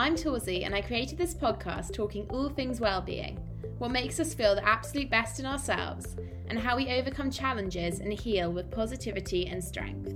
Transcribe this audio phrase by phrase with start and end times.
[0.00, 3.36] I'm Torsey and I created this podcast talking all things well-being,
[3.76, 6.16] what makes us feel the absolute best in ourselves,
[6.48, 10.14] and how we overcome challenges and heal with positivity and strength.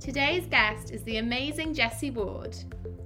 [0.00, 2.56] Today's guest is the amazing Jessie Ward.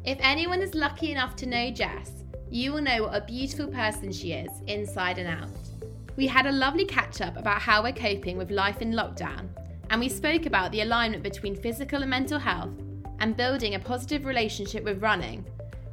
[0.07, 4.11] If anyone is lucky enough to know Jess, you will know what a beautiful person
[4.11, 5.51] she is, inside and out.
[6.17, 9.49] We had a lovely catch up about how we're coping with life in lockdown,
[9.91, 12.73] and we spoke about the alignment between physical and mental health
[13.25, 15.47] and building a positive relationship with running.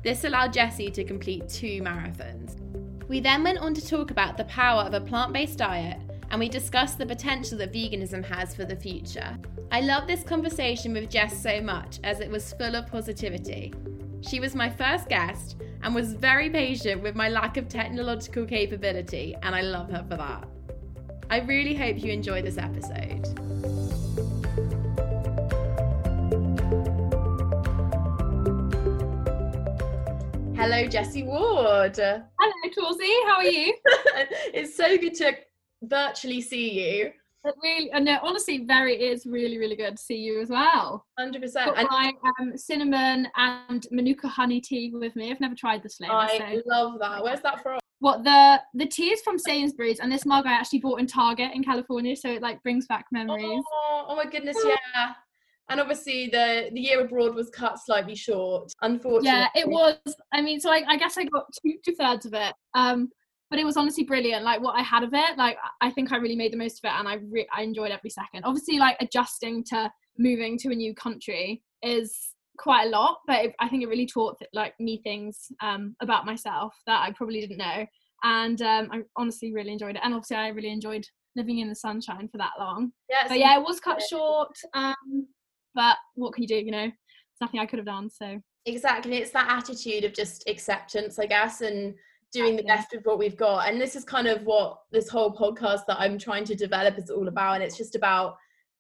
[0.04, 2.60] This allowed Jessie to complete two marathons.
[3.08, 5.98] We then went on to talk about the power of a plant based diet
[6.30, 9.38] and we discussed the potential that veganism has for the future.
[9.72, 13.74] I love this conversation with Jess so much as it was full of positivity.
[14.20, 19.38] She was my first guest and was very patient with my lack of technological capability,
[19.42, 20.50] and I love her for that.
[21.30, 23.51] I really hope you enjoy this episode.
[30.62, 31.96] Hello, Jessie Ward.
[31.98, 32.22] Hello,
[32.72, 33.12] Torsey.
[33.26, 33.74] How are you?
[34.54, 35.36] it's so good to
[35.82, 37.12] virtually see you.
[37.44, 40.50] It really, and no, honestly, very it is really, really good to see you as
[40.50, 41.08] well.
[41.18, 41.76] Hundred percent.
[41.76, 45.32] my um, cinnamon and manuka honey tea with me.
[45.32, 46.14] I've never tried this flavour.
[46.14, 46.62] I So.
[46.68, 47.24] love that.
[47.24, 47.80] Where's that from?
[47.98, 51.54] What the the tea is from Sainsbury's, and this mug I actually bought in Target
[51.56, 53.64] in California, so it like brings back memories.
[53.74, 55.14] Oh, oh my goodness, yeah.
[55.72, 58.74] And obviously, the the year abroad was cut slightly short.
[58.82, 59.98] Unfortunately, Yeah, it was.
[60.34, 62.54] I mean, so I, I guess I got two two thirds of it.
[62.76, 63.10] Um,
[63.50, 64.44] but it was honestly brilliant.
[64.44, 66.90] Like what I had of it, like I think I really made the most of
[66.90, 68.44] it, and I re- I enjoyed every second.
[68.44, 72.18] Obviously, like adjusting to moving to a new country is
[72.58, 76.26] quite a lot, but it, I think it really taught like me things um about
[76.26, 77.86] myself that I probably didn't know,
[78.24, 80.02] and um, I honestly really enjoyed it.
[80.04, 81.06] And obviously, I really enjoyed
[81.38, 82.92] living in the sunshine for that long.
[83.10, 84.52] Yeah, But yeah, it was cut short.
[84.74, 85.28] Um,
[85.76, 86.56] but what can you do?
[86.56, 88.10] You know, it's nothing I could have done.
[88.10, 89.18] So exactly.
[89.18, 91.94] It's that attitude of just acceptance, I guess, and
[92.32, 93.68] doing the best with what we've got.
[93.68, 97.10] And this is kind of what this whole podcast that I'm trying to develop is
[97.10, 97.56] all about.
[97.56, 98.36] And it's just about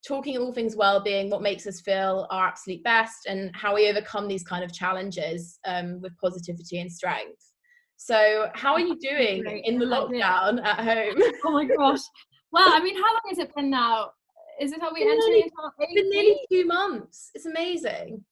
[0.08, 4.28] talking all things well-being, what makes us feel our absolute best, and how we overcome
[4.28, 7.52] these kind of challenges um, with positivity and strength.
[7.98, 11.22] So, how are you doing in the lockdown at home?
[11.46, 12.02] oh my gosh.
[12.52, 14.10] Well, I mean, how long has it been now?
[14.60, 17.32] Is it are we nearly- into our It's been nearly two months.
[17.34, 18.24] It's amazing.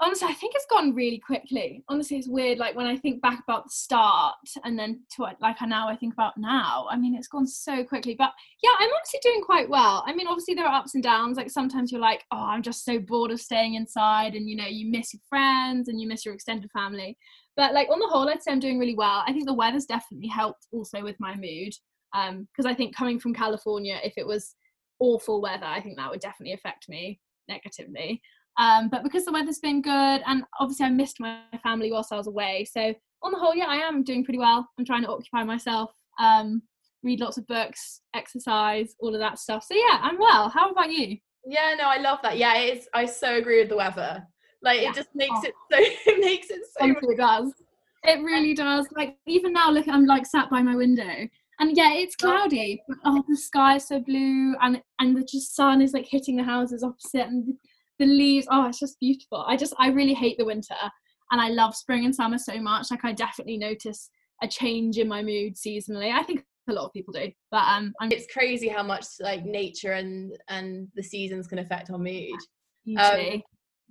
[0.00, 1.84] Honestly, I think it's gone really quickly.
[1.88, 2.58] Honestly, it's weird.
[2.58, 4.34] Like when I think back about the start
[4.64, 6.88] and then to what like how now I think about now.
[6.90, 8.16] I mean, it's gone so quickly.
[8.18, 8.32] But
[8.64, 10.02] yeah, I'm honestly doing quite well.
[10.04, 11.36] I mean, obviously there are ups and downs.
[11.36, 14.66] Like sometimes you're like, oh, I'm just so bored of staying inside, and you know,
[14.66, 17.16] you miss your friends and you miss your extended family.
[17.56, 19.22] But like on the whole, I'd say I'm doing really well.
[19.24, 21.74] I think the weather's definitely helped also with my mood.
[22.14, 24.56] Um, because I think coming from California, if it was
[25.02, 28.22] awful weather, I think that would definitely affect me negatively.
[28.58, 32.16] Um, but because the weather's been good, and obviously I missed my family whilst I
[32.16, 34.68] was away, so on the whole, yeah, I am doing pretty well.
[34.78, 35.90] I'm trying to occupy myself,
[36.20, 36.62] um,
[37.02, 39.64] read lots of books, exercise, all of that stuff.
[39.64, 40.48] So yeah, I'm well.
[40.48, 41.16] How about you?
[41.44, 42.38] Yeah, no, I love that.
[42.38, 42.88] Yeah, it is.
[42.94, 44.24] I so agree with the weather.
[44.62, 44.90] Like Yeah.
[44.90, 45.42] it just makes Oh.
[45.48, 45.78] it so
[46.12, 47.52] it makes it so it does.
[48.04, 48.86] It really does.
[48.94, 51.28] Like even now, look, I'm like sat by my window,
[51.62, 55.54] and yeah, it's cloudy, but oh, the sky is so blue, and and the just
[55.54, 57.56] sun is like hitting the houses opposite, and the,
[58.00, 58.48] the leaves.
[58.50, 59.44] Oh, it's just beautiful.
[59.46, 60.74] I just I really hate the winter,
[61.30, 62.90] and I love spring and summer so much.
[62.90, 64.10] Like I definitely notice
[64.42, 66.12] a change in my mood seasonally.
[66.12, 69.44] I think a lot of people do, but um, I'm it's crazy how much like
[69.44, 72.32] nature and and the seasons can affect our mood.
[72.98, 73.40] Um,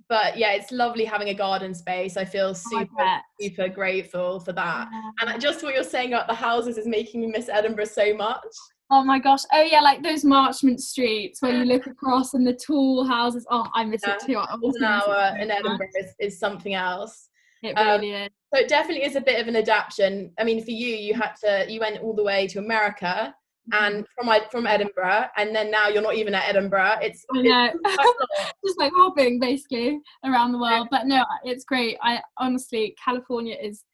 [0.08, 2.16] but yeah, it's lovely having a garden space.
[2.16, 4.88] I feel Oh, I super super grateful for that.
[4.92, 5.10] Yeah.
[5.32, 8.44] And just what you're saying about the houses is making me miss Edinburgh so much.
[8.90, 9.40] Oh my gosh.
[9.52, 13.46] Oh yeah, like those Marchmont streets where you look across and the tall houses.
[13.50, 14.14] Oh, I miss Yeah.
[14.16, 14.36] it too.
[14.36, 15.50] I an hour in.
[15.50, 17.28] Edinburgh is, is something else.
[17.62, 18.30] It Um, really is.
[18.52, 20.32] So it definitely is a bit of an adaptation.
[20.38, 23.34] I mean, for you, you had to you went all the way to America.
[23.72, 26.98] And from Ed- from Edinburgh, and then now you're not even at Edinburgh.
[27.00, 27.70] It's I know.
[27.72, 28.54] it's quite a lot.
[28.64, 30.88] Just like hopping basically around the world.
[30.90, 31.96] But no, it's great.
[32.02, 33.84] I honestly, California is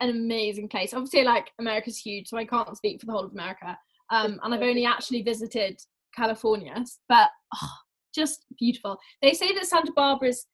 [0.00, 0.94] an amazing place.
[0.94, 3.76] Obviously, like America's huge, so I can't speak for the whole of America.
[4.10, 5.80] Um, and I've only actually visited
[6.14, 6.74] California,
[7.08, 7.70] but oh,
[8.14, 8.98] just beautiful.
[9.20, 10.46] They say that Santa Barbara's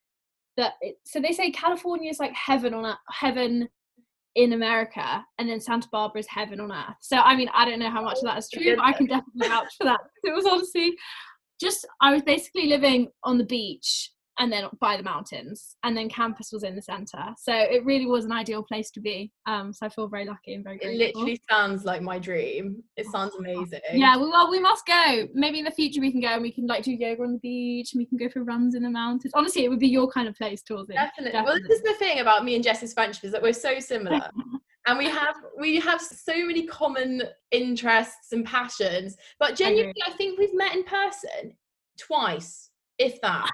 [0.56, 3.68] that it, so they say California is like heaven on a, heaven
[4.34, 6.96] in America, and then Santa Barbara is heaven on earth.
[7.00, 9.06] So I mean, I don't know how much of that is true, but I can
[9.06, 10.00] definitely vouch for that.
[10.24, 10.96] It was honestly
[11.60, 16.08] just I was basically living on the beach and then by the mountains, and then
[16.08, 17.22] campus was in the center.
[17.38, 19.32] So it really was an ideal place to be.
[19.46, 22.82] Um, so I feel very lucky and very It literally sounds like my dream.
[22.96, 23.80] It sounds amazing.
[23.92, 25.28] Yeah, well, we must go.
[25.34, 27.38] Maybe in the future we can go and we can like do yoga on the
[27.38, 29.32] beach and we can go for runs in the mountains.
[29.34, 30.94] Honestly, it would be your kind of place, Torsy.
[30.94, 31.40] Definitely.
[31.44, 34.30] Well, this is the thing about me and Jess's friendship is that we're so similar.
[34.86, 39.16] and we have we have so many common interests and passions.
[39.38, 41.56] But genuinely, I think we've met in person
[41.98, 43.50] twice, if that.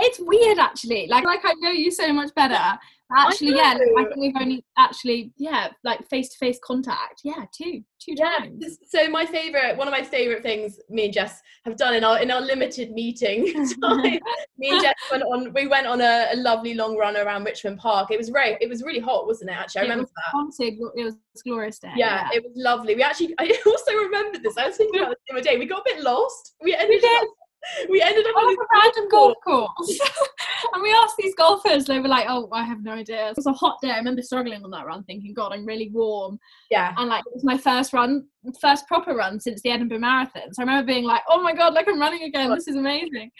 [0.00, 1.06] It's weird actually.
[1.08, 2.78] Like like I know you so much better.
[3.16, 7.22] Actually, yeah, like, I think we've only actually yeah, like face to face contact.
[7.24, 8.40] Yeah, two two Yeah.
[8.40, 8.76] times.
[8.86, 12.20] So my favorite, one of my favorite things me and Jess have done in our
[12.20, 13.46] in our limited meeting
[13.82, 14.18] time.
[14.58, 15.54] me and Jess went on.
[15.54, 18.10] We went on a, a lovely long run around Richmond Park.
[18.10, 18.58] It was very.
[18.60, 19.54] It was really hot, wasn't it?
[19.54, 20.30] Actually, I it remember was that.
[20.30, 20.74] haunted.
[20.96, 21.14] It was
[21.44, 21.92] glorious day.
[21.96, 22.94] Yeah, it was lovely.
[22.94, 24.58] We actually, I also remembered this.
[24.58, 25.56] I was thinking about this the other day.
[25.56, 26.56] We got a bit lost.
[26.62, 27.22] We ended did.
[27.22, 27.28] up,
[27.88, 30.00] we ended up on a random golf course.
[30.74, 33.30] and we asked these golfers, they were like, Oh, I have no idea.
[33.30, 33.90] It was a hot day.
[33.90, 36.38] I remember struggling on that run, thinking, God, I'm really warm.
[36.70, 38.26] Yeah, And like it was my first run,
[38.60, 40.52] first proper run since the Edinburgh Marathon.
[40.52, 42.50] So I remember being like, Oh my god, like I'm running again.
[42.54, 43.30] This is amazing.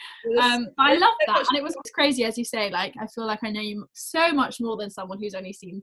[0.41, 1.45] Um but I love that.
[1.49, 4.31] And it was crazy as you say, like I feel like I know you so
[4.31, 5.81] much more than someone who's only seen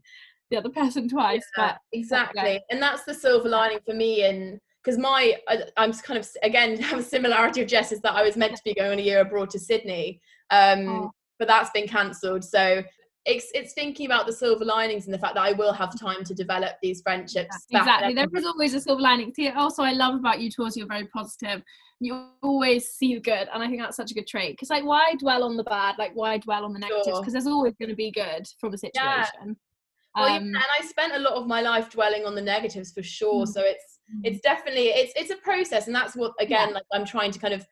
[0.50, 1.44] the other person twice.
[1.56, 5.92] Yeah, But exactly and that's the silver lining for me and because my I, i'm
[5.92, 8.74] kind of again have a similarity of jess is that i was meant to be
[8.74, 11.10] going a year abroad to sydney um Oh.
[11.38, 12.44] but that's been cancelled.
[12.44, 12.82] So
[13.32, 16.22] it's it's thinking about the silver linings and the fact that i will have time
[16.22, 18.14] to develop these friendships back exactly.
[18.14, 19.32] there is always a silver lining.
[19.34, 21.62] See also i love about you towards you're very positive.
[21.98, 24.52] You always see the good and i think that's such a good trait.
[24.52, 25.96] Because like why dwell on the bad?
[25.98, 27.06] Like why dwell on the negatives?
[27.08, 27.20] Sure.
[27.20, 29.24] because there's always going to be good from a Yeah.
[29.24, 29.56] situation.
[30.14, 32.92] Well, yeah, Um, and i spent a lot of my life dwelling on the negatives
[32.92, 33.44] for sure.
[33.44, 33.48] Mm.
[33.48, 37.30] so it's it's definitely it's it's a process and that's what again like i'm trying
[37.30, 37.66] to kind of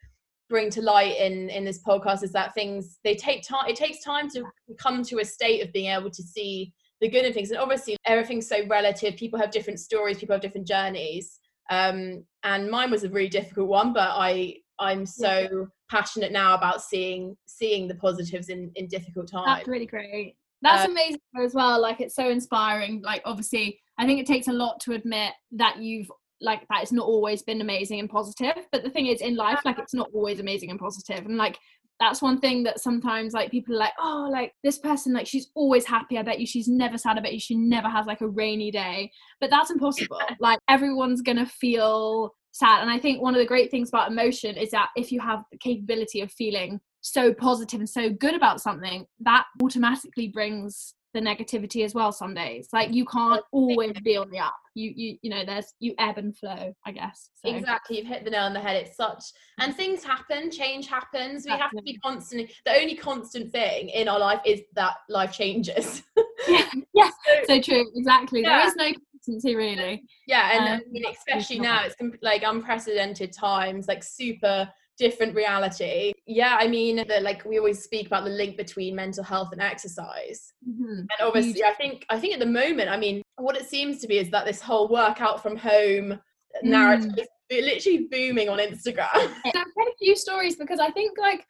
[0.51, 4.03] bring to light in in this podcast is that things they take time it takes
[4.03, 4.45] time to
[4.79, 7.97] come to a state of being able to see the good in things and obviously
[8.07, 11.39] everything's so relative people have different stories people have different journeys
[11.71, 16.83] um and mine was a really difficult one but i i'm so passionate now about
[16.83, 19.47] seeing seeing the positives in in difficult times.
[19.47, 20.37] that's really great.
[20.63, 24.49] That's Uh, amazing as well like it's so inspiring like obviously i think it takes
[24.49, 26.11] a lot to admit that you've
[26.45, 29.61] like that it's not always been amazing and positive but the thing is in life
[29.65, 31.59] like it's not always amazing and positive and like
[32.01, 35.51] that's one thing that sometimes like people are like oh like this person like she's
[35.55, 38.21] always happy i bet you she's never sad i bet you she never has like
[38.21, 39.11] a rainy day
[39.41, 43.71] but that's impossible like everyone's gonna feel sad and i think one of the great
[43.71, 47.89] things about emotion is that if you have the capability of feeling so positive and
[47.89, 53.05] so good about something that automatically brings the negativity as well some days like you
[53.07, 56.75] can't always be on the up you you you know there's you ebb and flow
[56.85, 57.49] i guess so.
[57.49, 58.75] Exactly, you've hit the nail on the head.
[58.85, 59.23] It's such,
[59.59, 61.45] and things happen, change happens.
[61.45, 62.51] We have to be constantly.
[62.65, 66.03] The only constant thing in our life is that life changes.
[66.49, 67.11] yeah yeah
[67.47, 68.67] So- so true exactly there Yeah.
[68.67, 73.87] is no consistency really yeah, and I Um, mean, especially now, it's like unprecedented times,
[73.89, 76.13] like super different reality.
[76.27, 79.61] Yeah, I mean, the, like we always speak about the link between mental health and
[79.61, 80.53] exercise.
[80.69, 80.99] Mhm.
[81.01, 84.07] and obviously i think i think at the moment i mean what it seems to
[84.09, 86.19] be is that this whole workout from home
[86.63, 87.19] narrative Mm.
[87.51, 89.09] is literally booming on instagram
[89.45, 91.45] I've read a few stories because I think like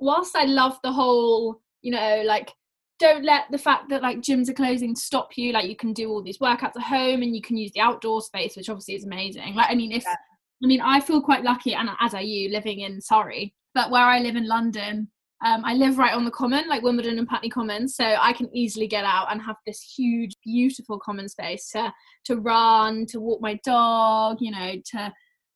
[0.00, 2.52] whilst I love the whole, you know, like
[3.00, 5.52] don't let the fact that like gyms are closing stop you.
[5.52, 8.20] Like you can do all these workouts at home and you can use the outdoor
[8.22, 9.54] space, which obviously is amazing.
[9.54, 10.14] Like I mean, if Yeah.
[10.62, 13.54] I mean, I feel quite lucky, and as are you, living in Surrey.
[13.74, 15.08] But where I live in London,
[15.44, 18.48] um, I live right on the common, like Wimbledon and Putney Common, so I can
[18.54, 21.92] easily get out and have this huge, beautiful common space to
[22.24, 25.12] to run, to walk my dog, you know, to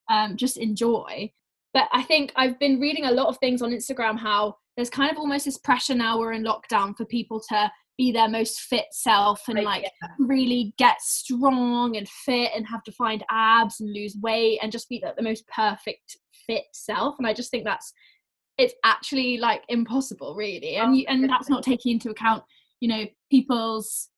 [0.08, 1.30] um, just enjoy.
[1.74, 5.10] But I think I've been reading a lot of things on Instagram how there's kind
[5.10, 8.86] of almost this pressure now we're in lockdown for people to be their most fit
[8.90, 10.08] self and Right, like yeah.
[10.18, 15.00] really get strong and fit and have defined abs and lose weight and just be
[15.04, 17.16] like the most perfect fit self.
[17.18, 17.92] And i just think that's
[18.58, 20.78] it's actually like impossible really.
[20.78, 22.42] Oh, and you, and that's not taking into account
[22.80, 24.08] you know people's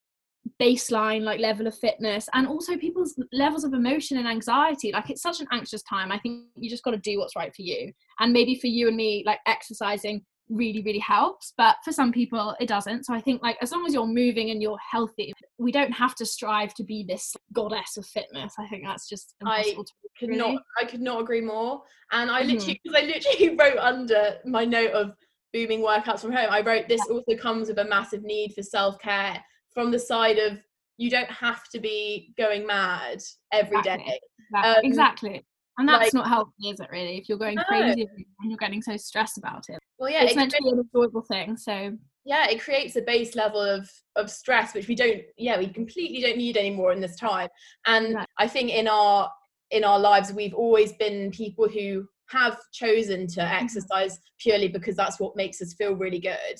[0.61, 4.93] baseline like level of fitness and also people's levels of emotion and anxiety.
[4.93, 6.12] Like it's such an anxious time.
[6.12, 7.93] I think you just got to do what's right for you.
[8.21, 12.55] And maybe for you and me like exercising really really helps but for some people
[12.61, 15.73] it doesn't so i think like as long as you're moving and you're healthy we
[15.73, 19.59] don't have to strive to be this goddess of fitness i think that's just I
[19.59, 21.83] impossible to could not I could not agree more.
[22.13, 22.53] And I Mhm.
[22.53, 25.17] literally because I literally wrote under my note of
[25.53, 26.49] booming workouts from home.
[26.51, 30.39] I wrote this also comes with a massive need for self care from the side
[30.39, 30.61] of
[30.97, 33.23] you don't have to be going mad
[33.53, 33.95] every day.
[33.95, 34.21] Exactly.
[34.53, 34.71] Exactly.
[34.71, 35.47] Um, exactly.
[35.78, 37.19] And that's like- not healthy, is it really?
[37.19, 37.64] If you're going No.
[37.64, 39.78] crazy and you're getting so stressed about it.
[39.99, 41.57] Well, yeah, it's it meant to be an enjoyable thing.
[41.57, 45.66] So yeah, it creates a base level of of stress which we don't yeah we
[45.69, 47.49] completely don't need anymore in this time.
[47.87, 48.28] And Right.
[48.38, 49.31] I think in our
[49.71, 53.64] in our lives we've always been people who have chosen to Mm-hmm.
[53.64, 56.57] exercise purely because that's what makes us feel really good.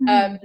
[0.00, 0.38] mm, um,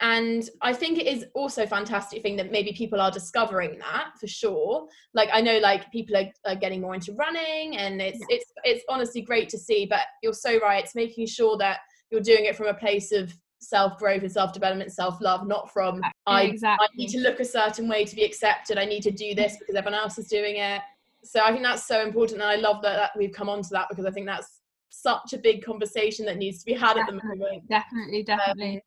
[0.00, 4.10] and i think it is also a fantastic thing that maybe people are discovering that
[4.20, 4.86] for sure.
[5.14, 8.84] Like i know like people are, are getting more into running and it's it's it's
[8.88, 10.84] honestly great to see but you're so right.
[10.84, 11.78] It's making sure that
[12.10, 16.42] you're doing it from a place of self-growth and self-development self-love not from I, I
[16.44, 16.88] exactly.
[16.96, 18.78] need to look a certain way to be accepted.
[18.78, 20.80] I need to do this because everyone else is doing it.
[21.24, 23.68] So i think that's so important and i love that, that we've come on to
[23.72, 27.06] that because i think that's such a big conversation that needs to be had at
[27.06, 27.68] the moment.
[27.68, 28.82] definitely, um, definitely.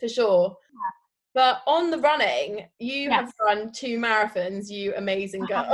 [0.00, 0.56] For sure.
[1.34, 5.66] But on the running, you have run two marathons, you amazing girl.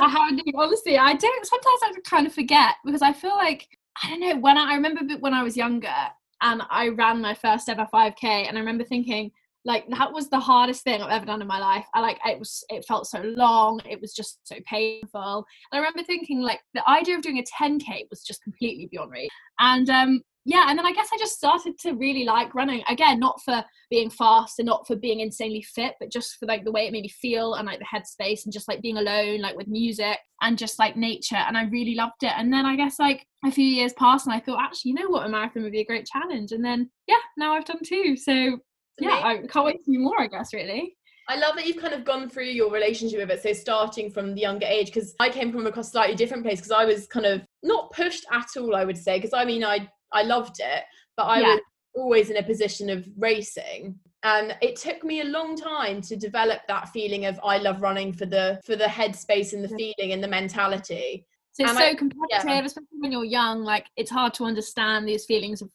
[0.00, 0.40] I have.
[0.54, 1.46] Honestly, I don't.
[1.46, 3.68] Sometimes I kind of forget because I feel like
[4.02, 4.38] I don't know.
[4.38, 5.94] When I, I remember when I was younger
[6.40, 9.30] and I ran my first ever 5k, and I remember thinking
[9.64, 11.84] like that was the hardest thing I've ever done in my life.
[11.92, 12.64] I like it was.
[12.70, 13.82] It felt so long.
[13.84, 15.44] It was just so painful.
[15.70, 19.10] And I remember thinking like the idea of doing a 10k was just completely beyond
[19.10, 19.28] me.
[19.58, 23.20] And um yeah, and then I guess I just started to really like running again,
[23.20, 26.72] not for being fast and not for being insanely fit, but just for like the
[26.72, 29.56] way it made me feel and like the headspace and just like being alone, like
[29.56, 31.36] with music and just like nature.
[31.36, 32.32] And I really loved it.
[32.36, 35.10] And then I guess like a few years passed and I thought, actually, you know
[35.10, 36.52] what, a marathon would be a great challenge.
[36.52, 38.16] And then yeah, now I've done two.
[38.16, 38.58] So
[39.00, 40.96] yeah, I can't wait to do more, I guess, really.
[41.30, 43.42] I love that you've kind of gone through your relationship with it.
[43.42, 46.70] So starting from the younger age, because I came from a slightly different place because
[46.72, 49.18] I was kind of not pushed at all, I would say.
[49.18, 50.84] Because I mean, I I loved it,
[51.16, 51.52] but I Yeah.
[51.54, 51.60] was
[51.94, 53.98] always in a position of racing.
[54.24, 58.12] And it took me a long time to develop that feeling of I love running
[58.12, 61.24] for the for the headspace and the feeling and the mentality.
[61.52, 63.62] So it's And so I- competitive, especially when you're young.
[63.62, 65.70] Like it's hard to understand these feelings of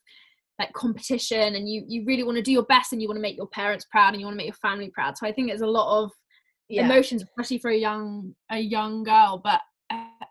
[0.59, 3.21] like competition, and you you really want to do your best, and you want to
[3.21, 5.17] make your parents proud, and you want to make your family proud.
[5.17, 6.11] So I think there's a lot of
[6.69, 6.85] Yeah.
[6.85, 9.61] emotions, especially for a young a young girl, but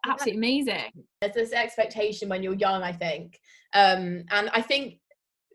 [0.07, 0.91] absolutely amazing.
[1.21, 3.39] there's this expectation when you're young i think
[3.75, 4.99] um and i think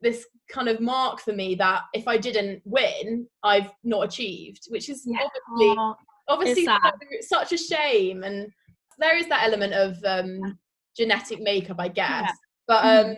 [0.01, 4.89] this kind of mark for me that if i didn't win i've not achieved which
[4.89, 5.19] is Yeah.
[5.49, 6.77] obviously obviously so-
[7.21, 8.47] such a shame and
[8.99, 10.57] there is that element of um
[10.95, 12.31] genetic makeup i guess Yeah.
[12.67, 13.09] but Mhm.
[13.11, 13.17] um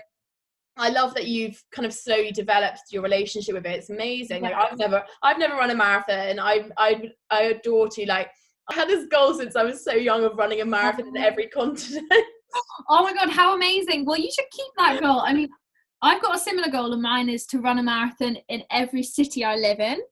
[0.81, 3.71] I love that you've kind of slowly developed your relationship with it.
[3.79, 4.43] It's amazing.
[4.43, 6.39] Like I've never, I've never run a marathon.
[6.39, 8.29] I, I, I adore to like.
[8.69, 11.47] I had this goal since I was so young of running a marathon in every
[11.47, 12.05] continent.
[12.89, 14.05] oh my god, how amazing!
[14.05, 15.21] Well, you should keep that goal.
[15.21, 15.49] I mean,
[16.01, 19.43] I've got a similar goal, and mine is to run a marathon in every city
[19.43, 19.99] I live in.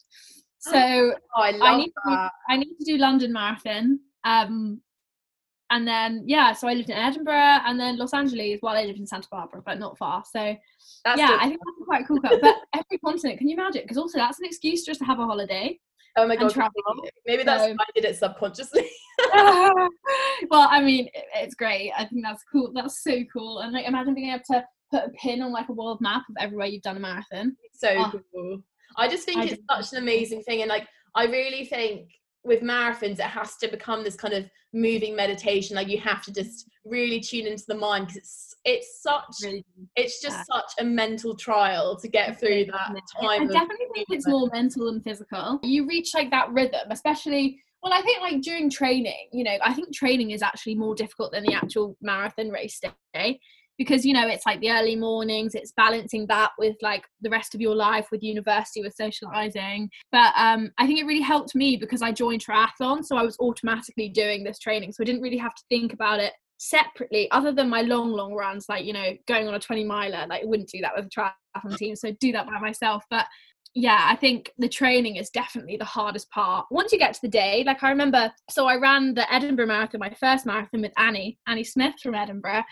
[0.60, 2.16] So Oh, I I need to do.
[2.50, 4.00] I need to do London Marathon.
[4.26, 4.82] Um,
[5.70, 9.00] and then yeah, so I lived in Edinburgh and then Los Angeles while I lived
[9.00, 10.24] in Santa Barbara, but not far.
[10.26, 10.56] So
[11.06, 12.20] That's yeah, I think that's quite cool.
[12.20, 12.40] goal.
[12.42, 13.84] But every continent, can you imagine?
[13.84, 15.80] Because also that's an excuse just to have a holiday.
[16.18, 16.72] Oh my god, travel.
[17.26, 18.90] maybe that's So- why I did it subconsciously.
[20.50, 21.92] well, I mean, it- it's great.
[21.98, 22.72] I think that's cool.
[22.74, 23.60] That's so cool.
[23.60, 26.36] And like, imagine being able to put a pin on like a world map of
[26.40, 27.56] everywhere you've done a marathon.
[27.74, 28.22] so Oh.
[28.34, 28.64] cool.
[28.96, 32.10] I just think I it's such an amazing thing, and like I really think
[32.48, 36.32] with marathons it has to become this kind of moving meditation like you have to
[36.32, 39.64] just really tune into the mind because it's it's such Really
[39.96, 44.28] it's just such a mental trial to get through that time of definitely think it's
[44.28, 45.60] more mental than physical.
[45.64, 47.60] You reach like that rhythm, especially.
[47.84, 51.32] Well, I think like during training, you know, I think training is actually more difficult
[51.32, 52.80] than the actual marathon race
[53.14, 53.40] day
[53.78, 57.56] because you know it's like the early mornings it's balancing that with like the rest
[57.56, 59.90] of your life with university with socializing.
[60.12, 63.38] But um i think it really helped me because i joined triathlon so i was
[63.40, 67.52] automatically doing this training so i didn't really have to think about it separately other
[67.52, 70.46] than my long long runs like you know going on a 20 miler like I
[70.46, 73.04] wouldn't do that with a triathlon team so do that by myself.
[73.10, 73.26] But
[73.78, 76.66] yeah i think the training is definitely the hardest part.
[76.72, 80.00] Once you get to the day like i remember so i ran the edinburgh marathon
[80.00, 82.64] my first marathon with annie annie smith from edinburgh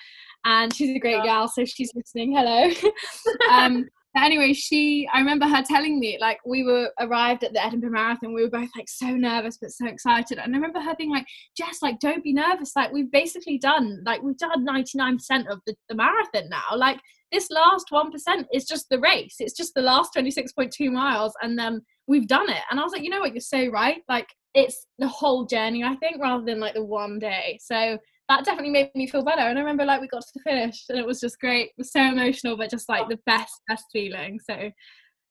[0.45, 2.71] and she's a great gal so she's listening hello.
[3.51, 3.85] Um
[4.15, 7.91] but anyway she i remember her telling me like we were arrived at the edinburgh
[7.91, 11.11] marathon we were both like so nervous but so excited and i remember her being
[11.11, 15.19] like jess like don't be nervous like we've basically done like we've done 99%
[15.51, 16.99] of the, the marathon now like
[17.31, 19.35] this last 1% is just the race.
[19.39, 22.61] It's just the last 26.2 miles and then we've done it.
[22.69, 23.33] And i was like you know what?
[23.33, 24.01] You're so right.
[24.07, 27.59] Like it's the whole journey i think rather than like the one day.
[27.61, 27.97] So
[28.29, 29.41] that definitely made me feel better.
[29.41, 31.67] And i remember like we got to the finish and it was just great.
[31.67, 34.39] It was so emotional but just like the best best feeling.
[34.39, 34.71] So yeah,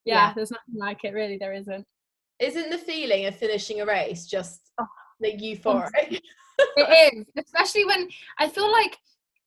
[0.04, 0.32] Yeah.
[0.34, 1.38] there's nothing like it really.
[1.38, 1.86] There isn't.
[2.40, 4.86] Isn't the feeling of finishing a race just oh.
[5.20, 6.20] like euphoric
[6.76, 8.08] it is especially when
[8.38, 8.98] i feel like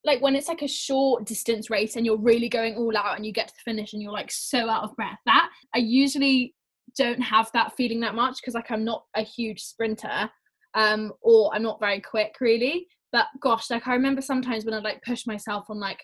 [0.07, 3.25] like when it's like a short distance race and you're really going all out and
[3.25, 6.55] you get to the finish and you're like so out of breath that i usually
[6.97, 10.29] don't have that feeling that much because like i'm not a huge sprinter
[10.73, 12.87] um or i'm not very quick really.
[13.11, 16.03] But gosh like i remember sometimes when i like push myself on like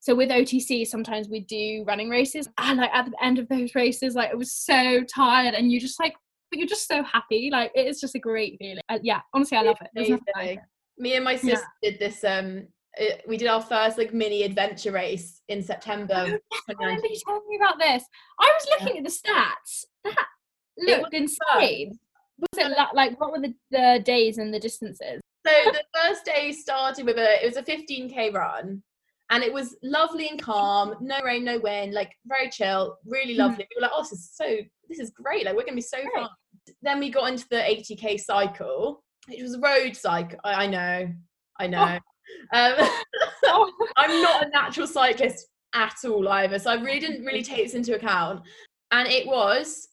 [0.00, 3.74] so with otc sometimes we do running races and like at the end of those
[3.74, 6.14] races like i was so tired and you just like
[6.50, 8.82] but you're just so happy like it is just a great feeling.
[8.88, 9.88] Uh, yeah honestly i love it.
[9.96, 10.58] Like Amazing.
[10.98, 12.66] me and my sister did this um
[13.00, 16.76] uh, we did our first like mini adventure race in september I 2019.
[16.78, 18.04] remember you telling me about this.
[18.40, 19.84] I was looking at the stats.
[20.04, 20.26] That
[20.76, 21.98] It looked insane.
[22.38, 25.20] Was it like what were the, the days and the distances?
[25.46, 28.82] So the first day started with a it was a 15k run,
[29.30, 33.66] and it was lovely and calm, no rain, no wind, like very chill, really lovely.
[33.70, 34.56] We were like, oh, this is so
[34.88, 36.12] this is great, like we're gonna be so Great.
[36.14, 36.28] fun.
[36.82, 40.38] Then we got into the 80k cycle, which was a road cycle.
[40.44, 41.12] I, I know,
[41.60, 41.98] I know.
[42.52, 42.74] Um,
[43.46, 43.70] Oh.
[43.96, 47.74] I'm not a natural cyclist at all either, so I really didn't really take this
[47.74, 48.40] into account.
[48.90, 49.88] And it was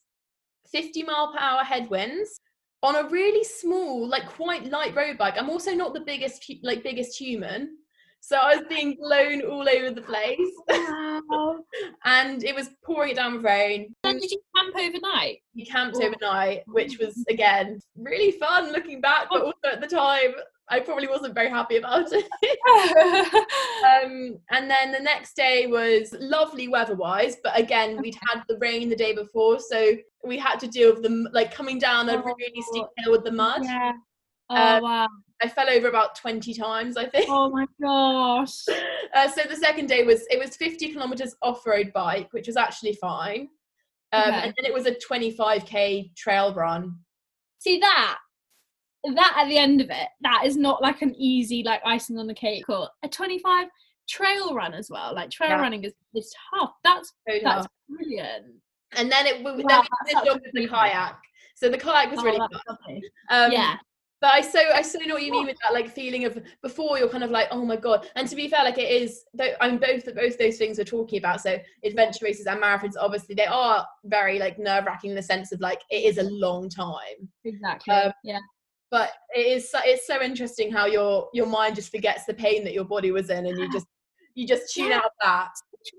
[0.72, 2.40] 50 mile per hour headwinds
[2.82, 5.36] on a really small, like quite light road bike.
[5.38, 7.78] I'm also not the biggest, like biggest human,
[8.22, 10.40] so I was being blown all over the place,
[10.70, 11.58] Wow.
[12.06, 13.94] and it was pouring it down with rain.
[14.04, 15.40] Then did you camp overnight?
[15.56, 16.06] We camped Oh.
[16.06, 20.34] overnight, which was again really fun looking back, but also at the time
[20.72, 22.26] I probably wasn't very happy about it.
[24.04, 28.90] um, and then the next day was lovely weather-wise, but again we'd had the rain
[28.90, 29.92] the day before, so
[30.26, 33.24] we had to deal with the m- like coming down a really steep hill with
[33.24, 33.64] the mud.
[33.66, 33.92] yeah.
[34.50, 35.08] Oh Um, wow.
[35.44, 37.28] I fell over about 20 times, I think.
[37.30, 38.64] Oh my gosh.
[39.14, 42.94] Uh, so the second day was it was 50 kilometers off-road bike, which was actually
[42.94, 43.50] fine.
[44.14, 44.42] Um, Okay.
[44.44, 46.96] And then it was a 25k trail run.
[47.60, 48.18] See that?
[49.04, 52.28] That at the end of it, that is not like an easy like icing on
[52.28, 53.68] the cake or a 25
[54.08, 55.16] trail run as well.
[55.16, 55.62] Like trail Yeah.
[55.62, 56.72] running is, is tough.
[56.84, 57.72] That's So that's tough.
[57.90, 58.46] brilliant.
[58.94, 61.18] And then it Wow, then we finished off with the kayak.
[61.56, 63.02] So the kayak was Oh, really fun.
[63.30, 63.76] Um, yeah.
[64.20, 67.00] But I so I so know what you mean with that like feeling of before
[67.00, 68.08] you're kind of like oh my god.
[68.16, 69.24] And to be fair, like it is.
[69.34, 71.42] though I'm both both those things we're talking about.
[71.42, 75.52] So adventure races and marathons, obviously they are very like nerve wracking in the sense
[75.52, 77.28] of like it is a long time.
[77.46, 77.96] Exactly.
[77.96, 78.38] um, yeah.
[78.92, 82.64] But it is so, it's so interesting how your your mind just forgets the pain
[82.66, 83.88] that your body was in, and you just
[84.36, 84.98] you just tune Yeah.
[85.00, 85.50] out that.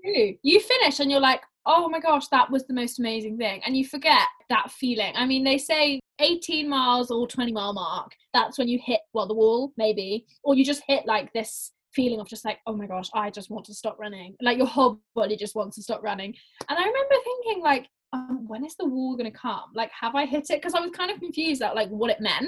[0.03, 0.33] True.
[0.43, 3.61] You finish and you're like, oh my gosh, that was the most amazing thing.
[3.65, 5.13] And you forget that feeling.
[5.15, 9.27] I mean, they say 18 miles or 20 mile mark, that's when you hit, well,
[9.27, 12.87] the wall, maybe, or you just hit like this feeling of just like, oh my
[12.87, 14.35] gosh, I just want to stop running.
[14.41, 16.33] Like your whole body just wants to stop running.
[16.69, 19.71] And I remember thinking, like, um, when is the wall going to come?
[19.73, 20.61] Like, have I hit it?
[20.61, 22.45] Because I was kind of confused at like what it meant.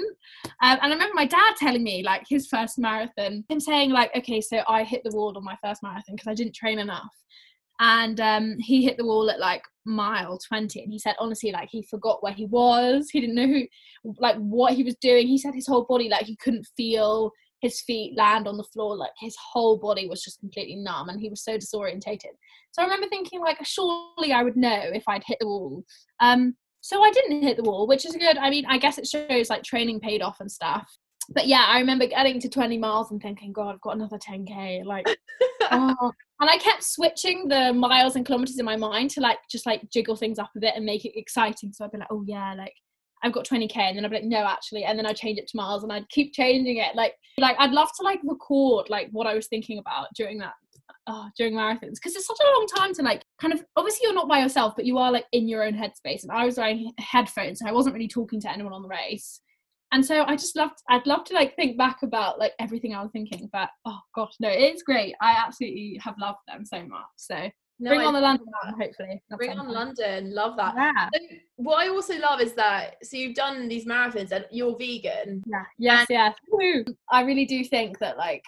[0.62, 4.14] Um, and I remember my dad telling me like his first marathon, him saying like,
[4.16, 7.12] okay, so I hit the wall on my first marathon because I didn't train enough.
[7.78, 10.82] And um, he hit the wall at like mile 20.
[10.82, 13.10] And he said, honestly, like he forgot where he was.
[13.10, 15.26] He didn't know who, like what he was doing.
[15.26, 18.96] He said his whole body, like he couldn't feel his feet land on the floor.
[18.96, 22.34] Like his whole body was just completely numb and he was so disorientated.
[22.72, 25.84] So I remember thinking, like, surely I would know if I'd hit the wall.
[26.20, 28.38] Um, So I didn't hit the wall, which is good.
[28.38, 30.86] I mean, I guess it shows like training paid off and stuff.
[31.30, 34.84] But yeah, I remember getting to 20 miles and thinking, God, I've got another 10k.
[34.84, 35.06] Like,
[35.72, 36.12] oh.
[36.40, 39.90] and I kept switching the miles and kilometers in my mind to like just like
[39.90, 41.72] jiggle things up a bit and make it exciting.
[41.72, 42.74] So I'd be like, oh yeah, like
[43.22, 45.48] I've got 20k, and then I'd be like, no, actually, and then I'd change it
[45.48, 46.94] to miles, and I'd keep changing it.
[46.94, 50.54] Like, like I'd love to like record like what I was thinking about during that
[51.06, 54.14] oh, during marathons because it's such a long time to like kind of obviously you're
[54.14, 56.92] not by yourself but you are like in your own headspace and i was wearing
[56.98, 59.40] headphones so i wasn't really talking to anyone on the race
[59.92, 63.02] and so i just loved i'd love to like think back about like everything i
[63.02, 67.06] was thinking but oh gosh no it's great i absolutely have loved them so much
[67.16, 67.48] so
[67.78, 68.46] no, bring I on the London
[68.80, 69.22] hopefully.
[69.36, 70.74] Bring on London, love that.
[70.76, 71.08] Yeah.
[71.12, 75.42] So what I also love is that so you've done these marathons and you're vegan.
[75.46, 75.64] Yeah.
[75.78, 76.06] Yes.
[76.08, 76.34] Yes.
[77.10, 78.42] I really do think that like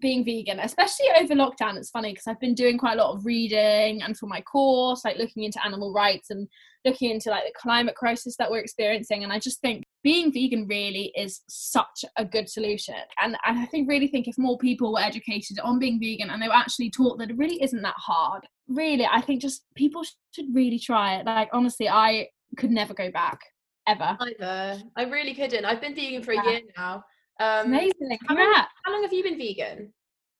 [0.00, 3.26] being vegan, especially over lockdown, it's funny because I've been doing quite a lot of
[3.26, 6.48] reading and for my course, like looking into animal rights and
[6.84, 9.22] looking into like the climate crisis that we're experiencing.
[9.22, 12.94] And I just think being vegan really is such a good solution.
[13.22, 16.40] And, and I think really think if more people were educated on being vegan and
[16.40, 20.02] they were actually taught that it really isn't that hard, really, I think just people
[20.32, 21.26] should really try it.
[21.26, 23.40] Like honestly, I could never go back
[23.86, 24.16] ever.
[24.20, 24.82] Either.
[24.96, 25.64] I really couldn't.
[25.64, 27.04] I've been vegan for a year now
[27.40, 28.18] um, Amazing.
[28.28, 29.92] How long, how long have you been vegan?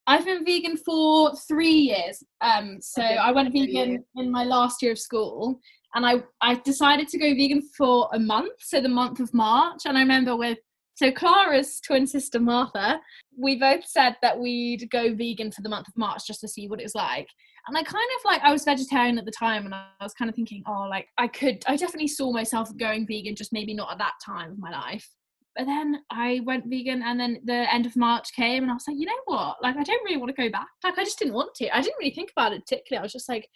[0.06, 2.22] I've been vegan for three years.
[2.42, 5.58] Um, so okay, I went vegan in my last year of school,
[5.94, 9.82] and I I decided to go vegan for a month, so the month of March.
[9.86, 10.58] And I remember with
[10.94, 13.00] so Clara's twin sister Martha,
[13.38, 16.68] we both said that we'd go vegan for the month of March just to see
[16.68, 17.28] what it's like.
[17.66, 20.28] And I kind of like I was vegetarian at the time, and I was kind
[20.28, 23.92] of thinking, oh, like I could, I definitely saw myself going vegan, just maybe not
[23.92, 25.08] at that time of my life
[25.56, 28.84] but then I went vegan and then the end of March came and I was
[28.86, 29.56] like, you know what?
[29.62, 30.68] Like I don't really want to go back.
[30.84, 31.76] Like I just didn't want to.
[31.76, 33.00] I didn't really think about it particularly.
[33.00, 33.48] I was just like,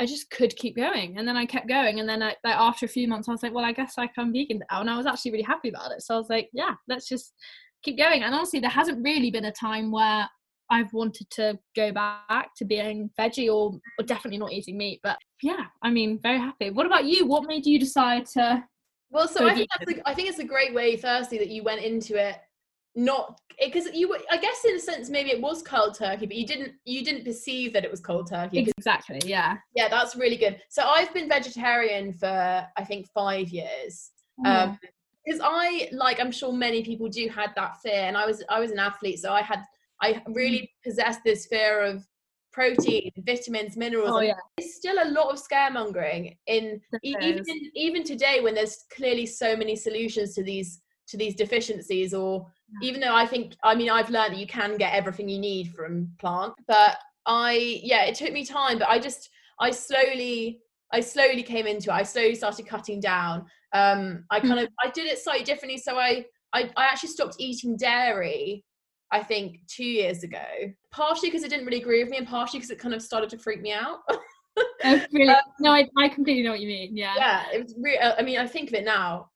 [0.00, 1.18] I just could keep going.
[1.18, 2.00] And then I kept going.
[2.00, 4.10] And then I, like after a few months, I was like, well, I guess like
[4.18, 4.80] I'm vegan now.
[4.80, 6.02] And I was actually really happy about it.
[6.02, 7.32] So I was like, yeah, let's just
[7.82, 8.22] keep going.
[8.22, 10.28] And honestly, there hasn't really been a time where
[10.70, 15.00] I've wanted to go back to being veggie or, or definitely not eating meat.
[15.02, 16.70] But yeah, I mean, very happy.
[16.70, 17.26] What about you?
[17.26, 18.64] What made you decide to
[19.10, 21.62] well, so I think that's a, I think it's a great way, firstly, that you
[21.62, 22.36] went into it
[22.98, 26.34] not because you were I guess in a sense maybe it was cold turkey, but
[26.34, 28.66] you didn't you didn't perceive that it was cold turkey.
[28.76, 29.20] Exactly.
[29.24, 29.58] Yeah.
[29.74, 30.60] Yeah, that's really good.
[30.70, 34.10] So I've been vegetarian for I think five years.
[34.44, 34.46] Mm.
[34.46, 34.78] Um,
[35.24, 38.60] because I like I'm sure many people do had that fear, and I was I
[38.60, 39.62] was an athlete, so I had
[40.02, 40.88] I really mm.
[40.88, 42.06] possessed this fear of
[42.52, 44.10] protein, vitamins, minerals.
[44.10, 44.34] Oh, yeah.
[44.56, 49.76] There's still a lot of scaremongering in even even today when there's clearly so many
[49.76, 52.46] solutions to these to these deficiencies or
[52.80, 52.88] yeah.
[52.88, 55.72] even though I think I mean I've learned that you can get everything you need
[55.72, 59.30] from plant but I yeah it took me time but I just
[59.60, 60.60] I slowly
[60.92, 64.64] I slowly came into it I slowly started cutting down um I kind mm.
[64.64, 68.64] of I did it slightly differently so I I, I actually stopped eating dairy
[69.12, 70.44] I think two years ago,
[70.90, 73.30] partially because it didn't really agree with me, and partially because it kind of started
[73.30, 74.00] to freak me out.
[74.56, 75.28] oh, really?
[75.28, 76.96] Um, no, I, I completely know what you mean.
[76.96, 77.14] Yeah.
[77.16, 77.98] Yeah, it was really.
[77.98, 79.30] I mean, I think of it now.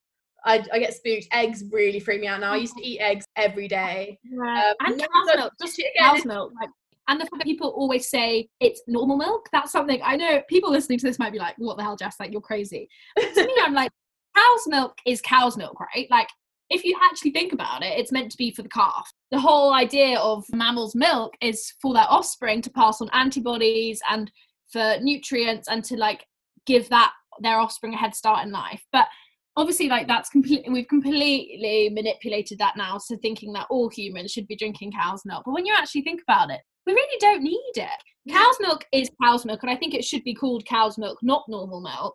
[0.44, 1.26] I, I get spooked.
[1.32, 2.52] Eggs really freak me out now.
[2.52, 4.18] I used to eat eggs every day.
[4.24, 4.72] Yeah.
[4.80, 6.52] Um, and cow's milk, just cow's milk.
[6.60, 6.70] Like,
[7.08, 10.70] and the fact that people always say it's normal milk, that's something I know people
[10.70, 12.16] listening to this might be like, what the hell, Jess?
[12.20, 12.88] Like, you're crazy.
[13.16, 13.90] But to me, I'm like,
[14.36, 16.06] cow's milk is cow's milk, right?
[16.10, 16.28] Like,
[16.70, 19.12] if you actually think about it, it's meant to be for the calf.
[19.30, 24.30] The whole idea of mammals' milk is for their offspring to pass on antibodies and
[24.70, 26.24] for nutrients and to like
[26.66, 28.82] give that their offspring a head start in life.
[28.92, 29.08] But
[29.56, 34.46] obviously like that's completely we've completely manipulated that now so thinking that all humans should
[34.46, 35.42] be drinking cow's milk.
[35.44, 38.32] But when you actually think about it, we really don't need it.
[38.32, 41.44] Cow's milk is cow's milk and I think it should be called cow's milk, not
[41.48, 42.14] normal milk.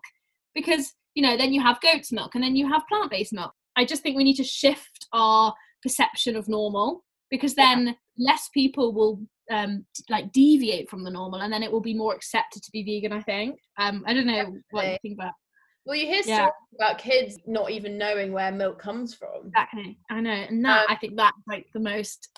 [0.54, 3.52] Because, you know, then you have goat's milk and then you have plant-based milk.
[3.76, 7.94] I just think we need to shift our perception of normal because then yeah.
[8.18, 12.16] less people will um like deviate from the normal and then it will be more
[12.16, 14.64] accepted to be vegan i think um i don't know Definitely.
[14.72, 15.34] what you think about
[15.86, 16.36] well you hear yeah.
[16.38, 20.82] stories about kids not even knowing where milk comes from exactly i know and that
[20.82, 22.30] um, i think that's like the most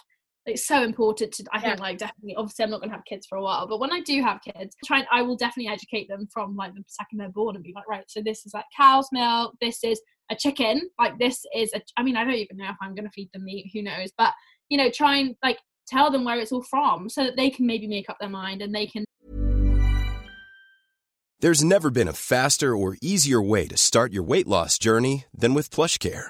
[0.48, 3.28] it's so important to i think like definitely obviously i'm not going to have kids
[3.28, 6.28] for a while but when i do have kids try i will definitely educate them
[6.34, 9.10] from like the second they're born and be like right so this is like cow's
[9.12, 12.70] milk this is a chicken like this is a i mean i don't even know
[12.70, 14.10] if i'm going to feed them meat who knows?
[14.18, 14.34] But
[14.70, 17.66] you know try and like tell them where it's all from so that they can
[17.66, 19.06] maybe make up their mind and they can
[21.40, 25.54] there's never been a faster or easier way to start your weight loss journey than
[25.54, 26.30] with PlushCare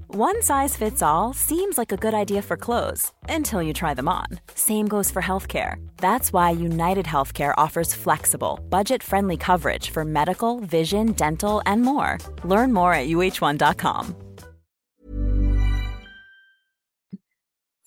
[0.13, 4.09] One size fits all seems like a good idea for clothes until you try them
[4.09, 4.25] on.
[4.55, 5.75] Same goes for healthcare.
[5.99, 12.17] That's why United Healthcare offers flexible, budget friendly coverage for medical, vision, dental, and more.
[12.43, 14.15] Learn more at uh1.com.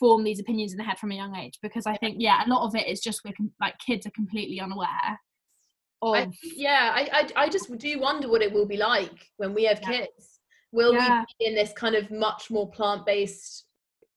[0.01, 2.49] form these opinions in the head from a young age because I think yeah a
[2.49, 5.21] lot of it is just we're com- like kids are completely unaware
[6.03, 9.55] of I, yeah I, I i just do wonder what it will be like when
[9.55, 9.89] we have Yeah.
[10.01, 10.34] kids
[10.75, 11.21] will Yeah.
[11.21, 13.65] we be in this kind of much more plant-based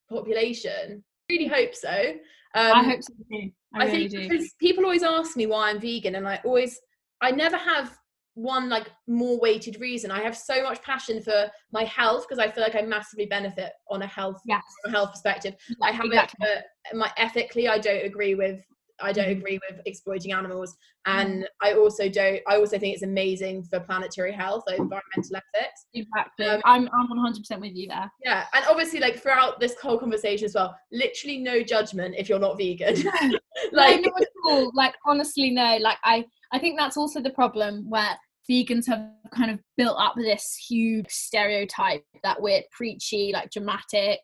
[0.09, 2.13] population really hope so
[2.55, 5.45] um, I hope so too I, I really think do because people always ask me
[5.45, 6.79] why I'm vegan, and I always,
[7.21, 7.97] I never have
[8.35, 10.11] one like more weighted reason.
[10.11, 13.73] I have so much passion for my health because I feel like I massively benefit
[13.89, 15.55] on a health yes from a health perspective.
[15.69, 16.47] Yeah, I have exactly.
[16.47, 17.67] it for my ethically.
[17.67, 18.61] I don't agree with.
[19.01, 19.37] I don't Mhm.
[19.39, 20.75] agree with exploiting animals,
[21.07, 21.19] Mm-hmm.
[21.19, 22.41] and I also don't.
[22.47, 25.85] I also think it's amazing for planetary health, like environmental ethics.
[25.93, 29.75] exactly um, I'm I'm 100 percent with you there Yeah, and obviously, like throughout this
[29.81, 32.95] whole conversation as well, literally no judgment if you're not vegan.
[33.71, 34.71] like no, not at all.
[34.75, 38.17] like honestly no like I I think that's also the problem where
[38.49, 44.19] vegans have kind of built up this huge stereotype that we're preachy like dramatic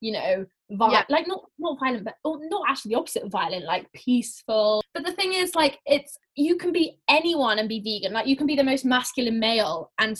[0.00, 1.04] you know vi- Yeah.
[1.08, 4.82] like not not violent but or not actually the opposite of violent like peaceful.
[4.94, 8.12] But the thing is like it's you can be anyone and be vegan.
[8.12, 10.16] Like you can be the most masculine male and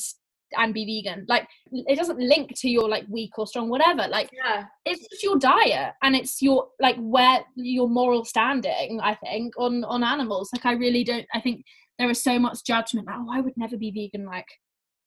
[0.54, 1.24] and be vegan.
[1.28, 4.06] Like it doesn't link to your like weak or strong whatever.
[4.08, 9.14] Like yeah, it's just your diet and it's your like where your moral standing i
[9.14, 10.50] think on on animals.
[10.52, 11.64] Like i really don't i think
[11.98, 14.46] there is so much judgment like, oh i would never be vegan like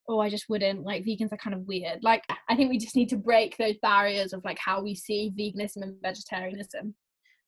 [0.08, 2.96] oh i just wouldn't like vegans are kind of weird like i think we just
[2.96, 6.94] need to break those barriers of like how we see veganism and vegetarianism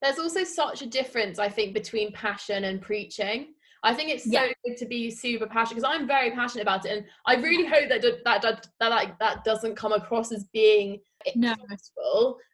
[0.02, 4.32] there's also such a difference i think between passion and preaching i think it's so
[4.32, 4.48] Yeah.
[4.66, 7.90] good to be super passionate because i'm very passionate about it and i really hope
[7.90, 11.00] that that that, that, like that doesn't come across as being
[11.36, 11.56] No.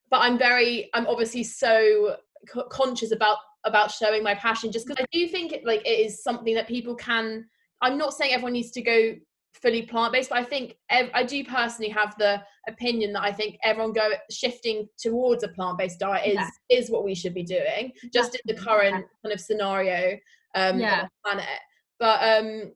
[0.10, 2.18] but i'm very i'm obviously so
[2.52, 6.00] co- conscious about about showing my passion just because i do think it like it
[6.06, 7.46] is something that people can
[7.82, 9.14] i'm not saying everyone needs to go
[9.62, 13.58] fully plant-based but i think ev- i do personally have the opinion that i think
[13.64, 16.50] everyone go shifting towards a plant-based diet is Yeah.
[16.70, 20.18] is what we should be doing just in the current kind of scenario
[20.56, 21.08] um Yeah.
[21.24, 21.46] planet
[22.00, 22.72] but um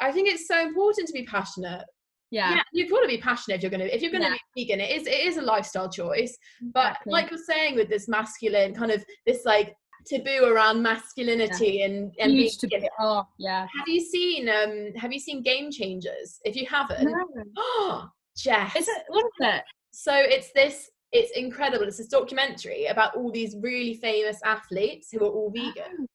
[0.00, 1.84] i think it's so important to be passionate
[2.30, 4.28] yeah, yeah, you've got to be passionate if you're going to if you're going to
[4.28, 4.36] Yeah.
[4.54, 6.36] be vegan it is it is a lifestyle choice
[6.74, 7.12] but exactly.
[7.12, 9.74] like you're saying with this masculine kind of this like
[10.06, 13.62] taboo around masculinity and and being Huge to be oh yeah.
[13.76, 16.40] Have you seen um have you seen game changers?
[16.44, 17.24] If you haven't No.
[17.56, 18.74] oh jess.
[18.76, 19.62] Is it what is it?
[19.90, 21.86] So it's this it's incredible.
[21.86, 26.06] It's this documentary about all these really famous athletes who are all vegan.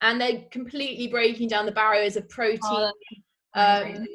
[0.00, 2.92] And they're completely breaking down the barriers of protein Oh,
[3.54, 4.06] um,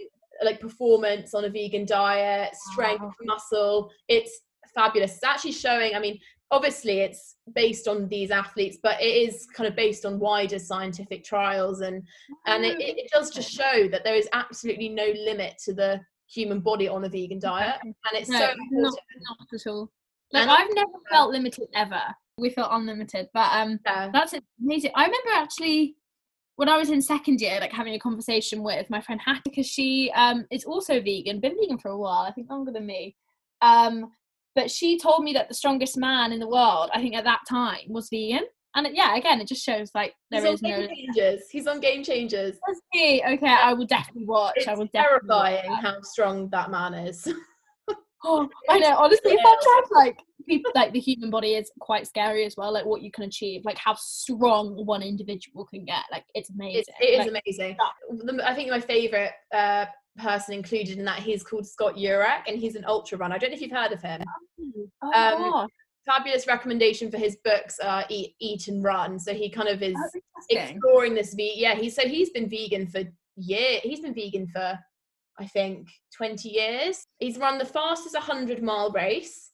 [0.43, 3.13] like performance on a vegan diet, strength, Wow.
[3.21, 3.91] muscle.
[4.08, 4.41] It's
[4.73, 5.13] fabulous.
[5.15, 6.19] It's actually showing, I mean,
[6.51, 11.23] obviously it's based on these athletes, but it is kind of based on wider scientific
[11.23, 12.03] trials and
[12.45, 16.59] and it, it does just show that there is absolutely no limit to the human
[16.59, 17.75] body on a vegan diet.
[17.83, 19.91] And it's No, so not, not at all.
[20.33, 22.01] Like And- I've never felt limited ever.
[22.37, 24.09] We felt unlimited, but um, Yeah.
[24.13, 24.33] that's
[24.63, 24.91] amazing.
[24.95, 25.95] I remember actually
[26.55, 29.67] when I was in second year, like having a conversation with my friend Hattie because
[29.67, 33.15] she um is also vegan, been vegan for a while, I think longer than me.
[33.61, 34.11] Um,
[34.55, 37.41] but she told me that the strongest man in the world, I think at that
[37.49, 38.45] time, was vegan.
[38.75, 40.77] and it- yeah, again, it just shows like there He's is on no.
[40.79, 41.41] Game Changers.
[41.51, 42.57] He's on Game Changers.
[42.67, 43.21] Does he?
[43.27, 44.53] Okay, I will definitely watch.
[44.57, 47.27] It's I will definitely terrifying how strong that man is.
[48.23, 48.97] Oh, I know.
[48.97, 52.71] Honestly, sometimes like people, like the human body is quite scary as well.
[52.71, 56.03] Like what you can achieve, like how strong one individual can get.
[56.11, 56.81] Like it's amazing.
[56.81, 57.77] It's, it is Like, amazing.
[58.45, 59.85] I think my favorite uh,
[60.17, 63.36] person included in that he's called Scott Jurek, and he's an ultra runner.
[63.36, 64.21] I don't know if you've heard of him.
[65.04, 65.69] Oh, Um, gosh,
[66.06, 69.19] Fabulous recommendation for his books, Eat, Eat and Run.
[69.19, 69.95] So he kind of is
[70.50, 71.34] exploring this.
[71.36, 73.04] Ve- yeah, he so he's been vegan for
[73.36, 73.80] year.
[73.84, 74.80] He's been vegan for
[75.39, 77.06] I think 20 years.
[77.19, 79.52] He's run the fastest 100 mile race,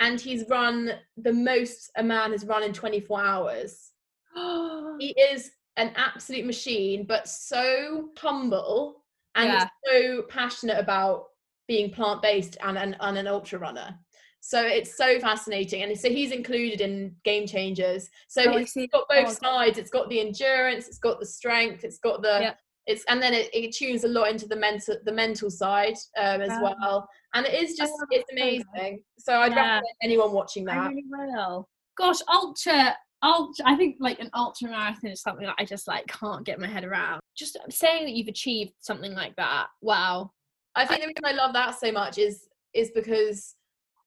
[0.00, 3.92] and he's run the most a man has run in 24 hours.
[4.98, 9.03] he is an absolute machine, but so humble
[9.34, 9.66] and Yeah.
[9.86, 11.24] so passionate about
[11.66, 13.98] being plant based and, and, and an ultra runner.
[14.40, 15.82] So it's so fascinating.
[15.82, 18.10] And so he's included in Game Changers.
[18.28, 19.78] So Oh, I it's got both Oh, sides.
[19.78, 22.54] It's got the endurance, it's got the strength, it's got the Yeah.
[22.86, 26.42] it's and then it, it tunes a lot into the mental the mental side um,
[26.42, 26.60] as Yeah.
[26.60, 27.08] well.
[27.32, 29.02] And it is just Oh, it's amazing.
[29.18, 29.62] So I'd Yeah.
[29.62, 30.88] recommend anyone watching I that.
[30.90, 31.66] really will.
[31.96, 32.94] Gosh, ultra,
[33.24, 33.64] ultra.
[33.66, 36.68] I think like an ultra marathon is something that I just like can't get my
[36.68, 37.20] head around.
[37.36, 39.66] Just saying that you've achieved something like that.
[39.80, 40.30] Wow.
[40.76, 43.54] I think the reason I love that so much is is because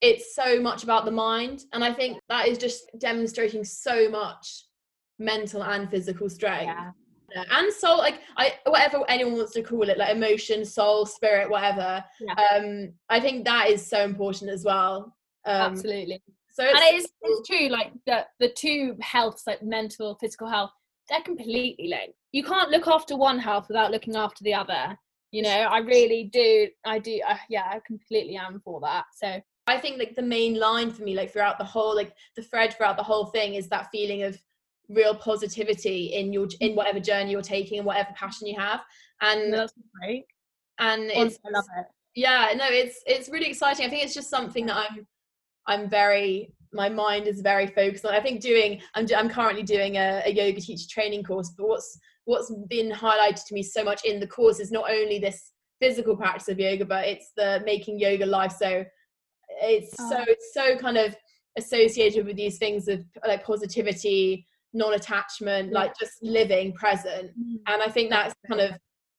[0.02, 4.66] it's so much about the mind, and I think that is just demonstrating so much
[5.18, 6.72] mental and physical strength.
[7.34, 11.50] Yeah, And soul, like I, whatever anyone wants to call it, like emotion, soul, spirit,
[11.50, 12.04] whatever.
[12.20, 12.34] Yeah.
[12.54, 15.16] Um, I think that is so important as well.
[15.46, 16.22] Um, Absolutely.
[16.60, 20.72] So and it's, it is true like the the two healths like mental physical health
[21.10, 22.17] they're completely linked.
[22.32, 24.98] You can't look after one health without looking after the other
[25.32, 25.50] you know?
[25.50, 29.06] I really do i do uh, yeah i completely am for that.
[29.15, 32.41] So I think like the main line for me, like throughout the whole, like the
[32.41, 34.41] thread throughout the whole thing, is that feeling of
[34.88, 38.82] real positivity in your in whatever journey you're taking and whatever passion you have.
[39.22, 40.26] And that's great
[40.80, 41.88] and it's i love it.
[42.15, 43.86] Yeah no it's it's really exciting.
[43.86, 45.06] I think it's just something that i'm
[45.68, 49.98] i'm very my mind is very focused on i think doing i'm, I'm currently doing
[49.98, 54.04] a, a yoga teacher training course but what's what's been highlighted to me so much
[54.04, 58.00] in the course is not only this physical practice of yoga but it's the making
[58.00, 58.84] yoga life so
[59.62, 60.10] it's oh.
[60.10, 60.26] so Oh.
[60.28, 61.16] it's so kind of
[61.58, 65.80] associated with these things of like positivity non-attachment Yeah.
[65.80, 67.56] like just living present mm.
[67.68, 68.78] and i think that's kind of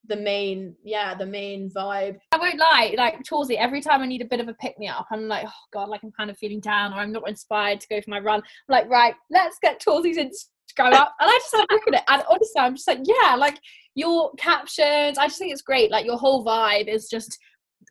[0.09, 4.23] the main yeah the main vibe I won't lie, like Torsey, every time I need
[4.23, 6.39] a bit of a pick me up, I'm like, oh god, like I'm kind of
[6.39, 8.41] feeling down or I'm not inspired to go for my run.
[8.41, 11.15] I'm like, right, let's get Torsey's Instagram up.
[11.21, 12.05] And I just have a look at it.
[12.09, 13.59] And honestly, I'm just like, yeah, like
[13.95, 15.91] your captions, I just think it's great.
[15.91, 17.39] Like your whole vibe is just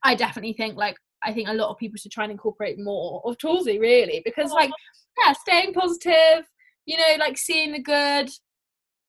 [0.03, 3.21] I definitely think like I think a lot of people should try and incorporate more
[3.25, 4.71] of Torsey really because like
[5.17, 6.45] yeah, staying positive,
[6.85, 8.29] you know, like seeing the good,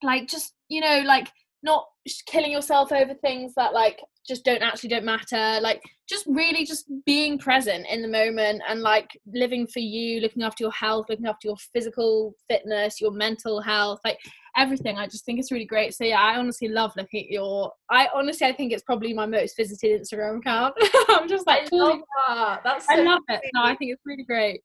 [0.02, 1.30] like just, you know, like
[1.62, 1.86] not
[2.26, 6.86] killing yourself over things that like just don't actually don't matter like just really just
[7.04, 11.26] being present in the moment and like living for you looking after your health looking
[11.26, 14.18] after your physical fitness your mental health like
[14.56, 14.98] everything.
[14.98, 15.94] I just think it's really great.
[15.94, 19.26] So yeah i honestly love looking at your i honestly i think it's probably my
[19.26, 20.74] most visited instagram account.
[21.08, 22.60] I'm just like I love that.
[22.64, 23.40] That's I love it.
[23.54, 24.60] No i think it's really great.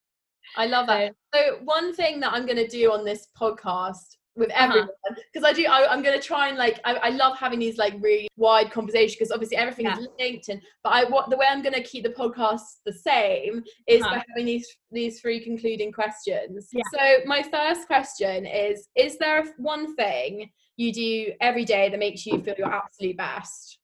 [0.57, 1.13] I love that.
[1.33, 4.89] So one thing that I'm going to do on this podcast with everyone
[5.31, 7.77] because I do I, I'm going to try and like I, I love having these
[7.77, 11.45] like really wide conversations because obviously everything is linked and but I what the way
[11.49, 14.15] I'm going to keep the podcast the same is Uh-huh.
[14.15, 16.69] by having these these three concluding questions.
[16.73, 16.81] Yeah.
[16.93, 22.25] So my first question is is there one thing you do every day that makes
[22.25, 23.77] you feel your absolute best?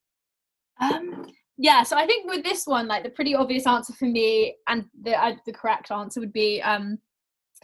[0.82, 4.56] Um, yeah, so I think with this one, like the pretty obvious answer for me,
[4.68, 6.98] and the uh, the correct answer would be um,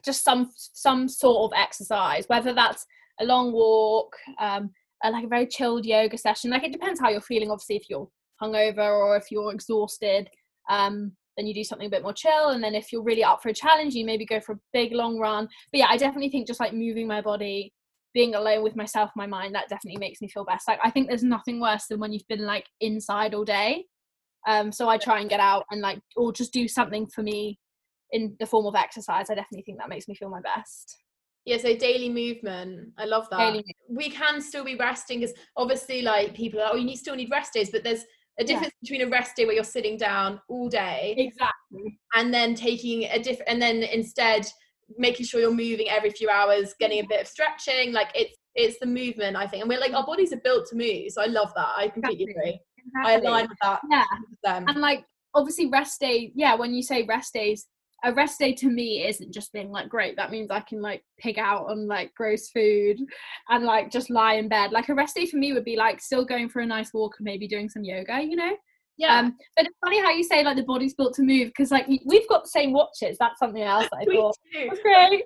[0.05, 2.85] just some some sort of exercise, whether that's
[3.19, 4.69] a long walk, um,
[5.03, 6.51] like a very chilled yoga session.
[6.51, 7.51] Like it depends how you're feeling.
[7.51, 8.07] Obviously, if you're
[8.41, 10.29] hungover or if you're exhausted,
[10.69, 12.49] um, then you do something a bit more chill.
[12.49, 14.93] And then if you're really up for a challenge, you maybe go for a big
[14.93, 15.47] long run.
[15.71, 17.73] But yeah, I definitely think just like moving my body,
[18.13, 20.67] being alone with myself, my mind, that definitely makes me feel best.
[20.67, 23.85] Like I think there's nothing worse than when you've been like inside all day.
[24.47, 27.57] Um, so I try and get out and like, or just do something for me
[28.15, 29.29] in the form of exercise.
[29.29, 30.97] I definitely think that makes me feel my best.
[31.45, 32.93] Yeah, so daily movement.
[32.97, 33.61] I love that.
[33.87, 37.29] We can still be resting because obviously, like people are, oh, you need, still need
[37.29, 38.03] rest days, but there's
[38.39, 38.47] a Yeah.
[38.47, 41.99] difference between a rest day where you're sitting down all day Exactly.
[42.15, 44.47] and then taking a different, and then instead
[44.97, 47.91] making sure you're moving every few hours, getting a bit of stretching.
[47.93, 50.75] Like it's it's the movement, I think, and we're like our bodies are built to
[50.75, 51.11] move.
[51.11, 51.69] So I love that.
[51.77, 52.41] I completely Exactly.
[52.41, 52.59] agree.
[53.03, 53.27] I Exactly.
[53.27, 53.81] align with that.
[53.91, 54.05] Yeah.
[54.45, 54.69] 100%.
[54.69, 55.03] and like
[55.35, 57.67] obviously rest day yeah when you say rest days
[58.03, 61.03] a rest day to me isn't just being like great that means i can like
[61.17, 62.99] pig out on like gross food
[63.49, 64.71] and like just lie in bed.
[64.71, 67.15] Like a rest day for me would be like still going for a nice walk
[67.17, 68.55] and maybe doing some yoga you know?
[68.97, 69.19] Yeah.
[69.19, 71.87] um but it's funny how you say like the body's built to move because like
[72.05, 75.23] we've got the same watches that's something else i thought was great.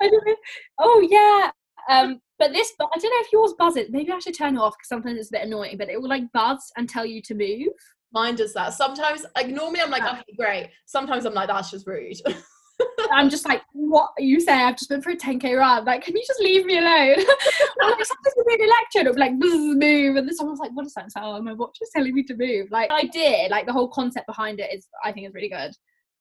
[0.78, 1.50] Oh yeah.
[1.90, 4.60] Um but this but i don't know if yours buzzes maybe i should turn it
[4.60, 7.20] off because sometimes it's a bit annoying but it will like buzz and tell you
[7.22, 7.72] to move
[8.12, 8.74] Mine does that.
[8.74, 10.70] Sometimes, like normally, I'm like, okay, great.
[10.86, 12.16] Sometimes I'm like, that's just rude.
[13.12, 14.52] I'm just like, what you say?
[14.52, 15.84] I've just been for a 10k run.
[15.84, 17.18] Like, can you just leave me alone?
[17.80, 20.16] or like sometimes we're doing a lecture and it'll be like, move.
[20.16, 21.32] And then someone's like, what does that sound?
[21.32, 21.42] like?
[21.42, 22.70] My watch is telling me to move.
[22.70, 23.50] Like, I did.
[23.50, 25.72] Like, the whole concept behind it is, I think, is really good.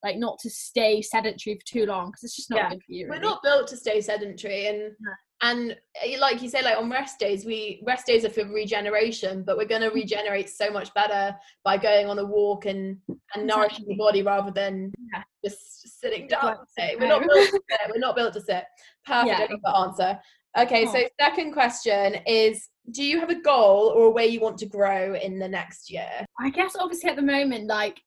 [0.04, 2.70] Like, not to stay sedentary for too long because it's just not Yeah.
[2.70, 3.08] good for you.
[3.10, 5.12] We're not built to stay sedentary, and No.
[5.42, 9.44] And uh, like you say, like on rest days, we rest days are for regeneration,
[9.44, 12.98] but we're going to regenerate so much better by going on a walk and
[13.36, 15.24] and nourishing the body rather than Yeah.
[15.44, 16.46] just sitting down.
[16.46, 17.80] like all sit We're not built to sit.
[17.92, 18.64] We're not built to sit.
[19.06, 19.28] Perfect.
[19.40, 19.48] Yeah.
[19.50, 20.20] I love that answer.
[20.58, 21.08] Okay, so Oh.
[21.20, 25.16] second question is: Do you have a goal or a way you want to grow
[25.16, 26.26] in the next year?
[26.40, 28.00] I guess obviously at the moment, like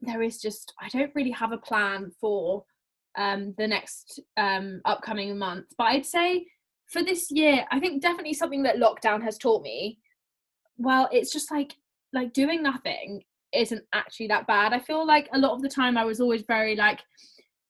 [0.00, 2.64] there is just I don't really have a plan for
[3.16, 5.66] um the next um upcoming month.
[5.76, 6.46] But I'd say
[6.86, 9.98] for this year, I think definitely something that lockdown has taught me.
[10.76, 11.74] Well, it's just like
[12.12, 14.72] like doing nothing isn't actually that bad.
[14.72, 17.00] I feel like a lot of the time I was always very like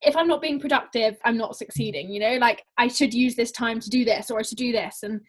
[0.02, 2.36] if I'm not being productive, I'm not succeeding, you know?
[2.38, 5.20] Like I should use this time to do this or should do this and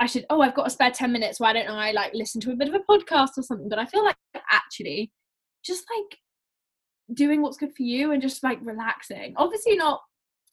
[0.00, 2.52] I should oh I've got a spare 10 minutes why don't I like listen to
[2.52, 4.16] a bit of a podcast or something but I feel like
[4.50, 5.12] actually
[5.64, 6.18] just like
[7.14, 9.34] doing what's good for you and just like relaxing.
[9.36, 10.00] Obviously not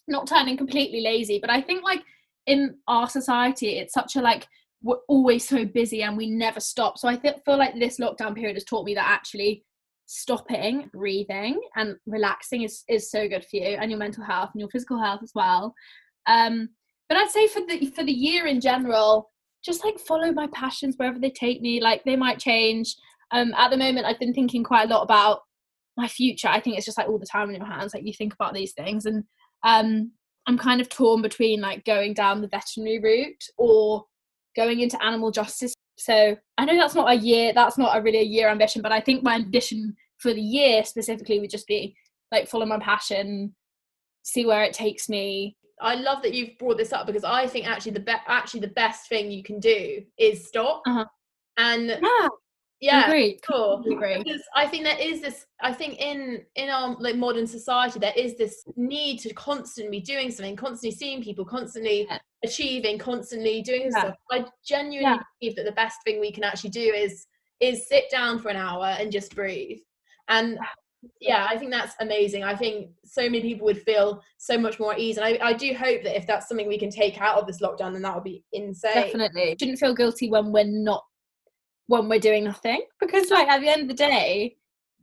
[0.07, 2.03] not turning completely lazy but I think like
[2.47, 4.47] in our society it's such a like
[4.81, 6.97] we're always so busy and we never stop.
[6.97, 9.65] So I th- feel like this lockdown period has taught me that actually
[10.05, 14.59] stopping breathing and relaxing is is so good for you and your mental health and
[14.59, 15.73] your physical health as well.
[16.25, 16.69] Um
[17.07, 19.29] but i'd say for the for the year in general
[19.63, 21.79] just like follow my passions wherever they take me.
[21.81, 22.95] Like they might change.
[23.31, 25.41] Um at the moment i've been thinking quite a lot about
[25.99, 28.13] my future i think it's just like all the time in your hands like you
[28.13, 29.23] think about these things and
[29.63, 30.11] um
[30.47, 34.05] i'm kind of torn between like going down the veterinary route or
[34.55, 38.19] going into animal justice so i know that's not a year that's not a really
[38.19, 41.95] a year ambition but i think my ambition for the year specifically would just be
[42.31, 43.53] like follow my passion
[44.23, 47.65] see where it takes me I love that you've brought this up because I think
[47.65, 50.81] actually the be- actually the best thing you can do is stop.
[50.85, 51.05] Uh-huh.
[51.55, 52.27] And yeah
[52.81, 53.75] yeah, agree sure.
[53.75, 55.45] completely agree Because I think there is this.
[55.61, 60.05] I think in in our like modern society, there is this need to constantly be
[60.05, 62.19] doing something, constantly seeing people, constantly Yeah.
[62.43, 63.99] achieving, constantly doing Yeah.
[63.99, 64.15] stuff.
[64.31, 65.23] I genuinely Yeah.
[65.39, 67.25] believe that the best thing we can actually do is
[67.59, 69.79] is sit down for an hour and just breathe.
[70.29, 70.57] And
[71.19, 72.43] yeah, I think that's amazing.
[72.43, 75.17] I think so many people would feel so much more at ease.
[75.17, 77.61] And I, I do hope that if that's something we can take out of this
[77.61, 78.93] lockdown, then that would be insane.
[78.93, 81.03] definitely shouldn't feel guilty when we're not
[81.89, 84.55] when we're doing nothing because like at the end of the day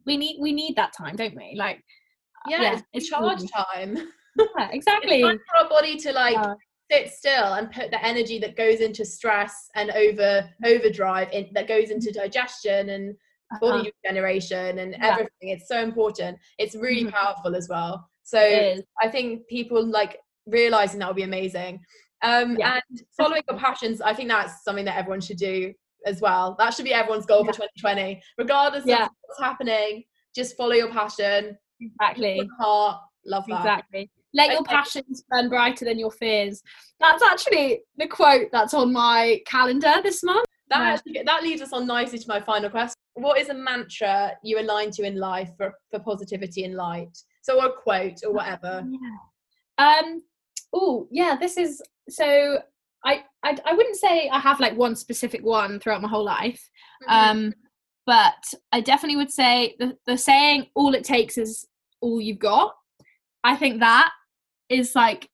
[0.06, 1.82] we need we need that time don't we like
[2.46, 3.96] Yeah, Yeah, it's charge time.
[4.56, 6.54] yeah, exactly It's time for our body to like Yeah.
[6.92, 11.66] sit still and put the energy that goes into stress and over overdrive in, that
[11.66, 13.16] goes into digestion and
[13.50, 13.58] Uh-huh.
[13.60, 15.08] body regeneration and Yeah.
[15.10, 15.48] everything.
[15.54, 16.38] It's so important.
[16.58, 17.12] It's really Mhm.
[17.12, 18.08] powerful as well.
[18.22, 18.40] So
[19.04, 21.80] I think people like realizing that would be amazing.
[22.22, 22.74] Um, Yeah.
[22.76, 25.74] And following your passions, I think that's something that everyone should do
[26.06, 26.54] as well.
[26.58, 27.52] That should be everyone's goal Yeah.
[27.52, 29.04] for 2020, regardless Yeah.
[29.06, 30.04] of what's happening.
[30.34, 33.00] Just follow your passion, exactly your heart.
[33.28, 33.58] Love that.
[33.58, 36.62] exactly let your passions burn brighter than your fears
[37.00, 40.92] that's actually the quote that's on my calendar this month That Yeah.
[40.92, 42.94] actually that leads us on nicely to my final question.
[43.14, 47.16] What is a mantra you align to in life for, for positivity and light?
[47.42, 48.84] So a quote or whatever.
[48.88, 49.98] Yeah.
[49.98, 50.22] Um.
[50.72, 51.36] Oh, yeah.
[51.36, 52.58] This is so.
[53.06, 56.62] I, I I wouldn't say I have like one specific one throughout my whole life.
[57.08, 57.12] Mhm.
[57.12, 57.54] Um,
[58.04, 61.66] but I definitely would say the the saying "all it takes is
[62.00, 62.74] all you've got."
[63.44, 64.10] I think that
[64.68, 65.28] is like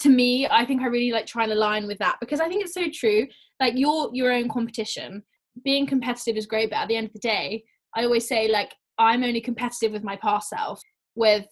[0.00, 0.46] to me.
[0.46, 2.88] I think I really like try and align with that because I think it's so
[2.92, 3.26] true.
[3.58, 5.22] Like you're your own competition.
[5.64, 7.64] Being competitive is great, but at the end of the day,
[7.96, 10.80] I always say like I'm only competitive with my past self.
[11.14, 11.46] With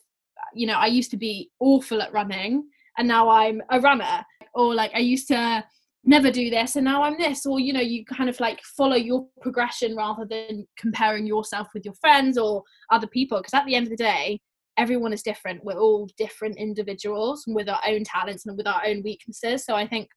[0.54, 2.64] you know, I used to be awful at running
[2.96, 4.24] and now I'm a runner.
[4.58, 5.64] Or like I used to
[6.04, 7.46] never do this and now I'm this.
[7.46, 11.84] Or, you know, you kind of like follow your progression rather than comparing yourself with
[11.86, 13.38] your friends or other people.
[13.38, 14.40] Because at the end of the day,
[14.76, 15.64] everyone is different.
[15.64, 19.64] We're all different individuals with our own talents and with our own weaknesses.
[19.64, 20.08] So I think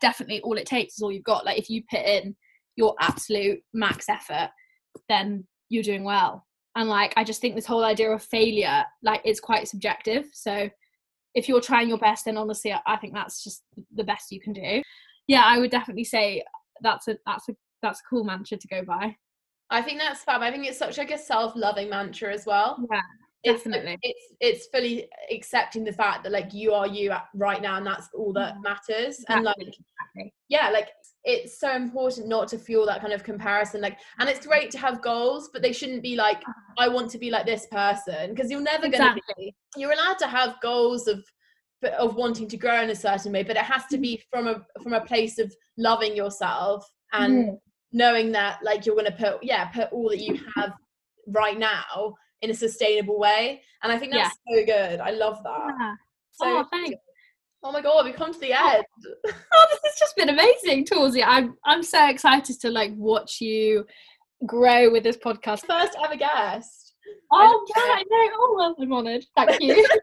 [0.00, 1.44] definitely all it takes is all you've got.
[1.44, 2.36] Like if you put in
[2.76, 4.50] your absolute max effort,
[5.08, 6.46] then you're doing well.
[6.76, 10.68] and like i just think this whole idea of failure like it's quite subjective so
[11.34, 13.62] if you're trying your best then honestly i think that's just
[13.94, 14.82] the best you can do
[15.26, 16.42] yeah i would definitely say
[16.82, 19.14] that's a that's a that's a cool mantra to go by
[19.70, 20.42] I think that's fab.
[20.42, 22.84] I think it's such like a self-loving mantra as well.
[22.90, 23.00] Yeah,
[23.42, 23.98] it's, definitely.
[24.02, 28.08] It's it's fully accepting the fact that like you are you right now, and that's
[28.14, 28.62] all that Mm-hmm.
[28.62, 29.24] matters.
[29.28, 30.34] And like exactly.
[30.48, 30.88] yeah, like
[31.24, 33.80] it's so important not to feel that kind of comparison.
[33.80, 36.42] Like, and it's great to have goals, but they shouldn't be like
[36.78, 39.34] I want to be like this person because you're never going to Exactly.
[39.36, 39.54] be.
[39.76, 41.24] You're allowed to have goals of
[41.98, 44.02] of wanting to grow in a certain way, but it has to Mm-hmm.
[44.02, 47.52] be from a from a place of loving yourself and Yeah.
[47.92, 50.72] knowing that like you're going to put yeah put all that you have
[51.28, 55.74] right now in a sustainable way and i think that's so good i love that
[55.78, 55.94] Yeah.
[56.32, 56.98] so oh thanks
[57.62, 58.84] oh my god we've come to the oh, end
[59.26, 61.22] oh, this has just been amazing, Torsy.
[61.26, 63.84] I'm I'm so excited to like watch you
[64.46, 65.66] grow with this podcast.
[65.66, 66.89] first ever guest
[67.32, 68.30] Oh yeah, I know.
[68.34, 69.24] Oh well, I'm honoured.
[69.36, 69.86] Thank you.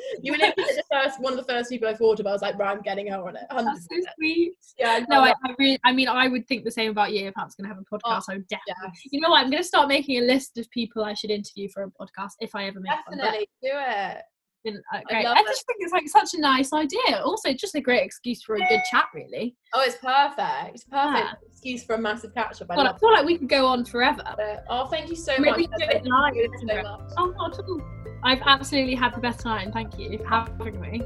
[0.22, 2.42] you were literally the first one of the first people i thought of i was
[2.42, 3.64] like right i'm getting her on it 100%.
[3.64, 4.52] That's so sweet.
[4.78, 7.34] yeah No, I, I really, I mean, I would think the same about you if
[7.36, 8.24] I was going to have a oh, podcast.
[8.28, 8.92] I would definitely.
[8.94, 9.08] Yes.
[9.10, 9.42] You know what?
[9.42, 12.32] I'm going to start making a list of people I should interview for a podcast
[12.40, 13.18] if I ever make one.
[13.18, 14.22] Definitely do it
[14.64, 15.26] been, uh, great.
[15.26, 15.46] I it.
[15.46, 17.20] just think it's like such a nice idea.
[17.24, 19.56] Also, just a great excuse for a good chat, really.
[19.74, 21.32] oh it's perfect perfect Yeah.
[21.50, 23.84] excuse for a massive catch up i God, I feel like we could go on
[23.84, 24.22] forever.
[24.68, 27.12] oh thank you so Maybe much we can do Thank it live, you so much
[27.18, 27.80] Oh, not at all.
[28.24, 29.72] I've absolutely had the best time.
[29.72, 31.02] Thank you for having me.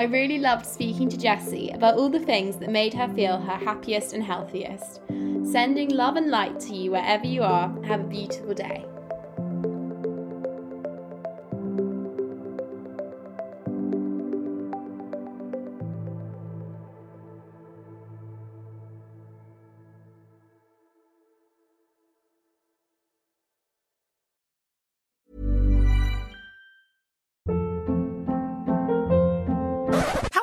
[0.00, 3.58] I really loved speaking to Jessie about all the things that made her feel her
[3.58, 5.02] happiest and healthiest.
[5.44, 7.68] Sending love and light to you wherever you are.
[7.84, 8.86] Have a beautiful day.